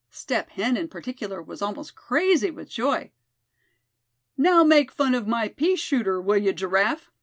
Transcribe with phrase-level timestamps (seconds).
[0.09, 3.11] Step Hen in particular was almost crazy with joy.
[4.35, 7.11] "Now make fun of my pea shooter, will you, Giraffe?"